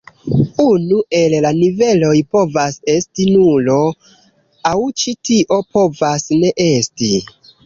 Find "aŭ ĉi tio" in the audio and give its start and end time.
4.71-5.61